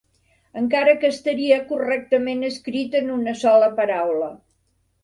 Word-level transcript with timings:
Encara 0.61 0.95
que 1.03 1.11
estaria 1.15 1.59
correctament 1.73 2.43
escrit 2.51 2.99
en 3.03 3.17
una 3.19 3.39
sola 3.45 3.71
paraula. 3.83 4.37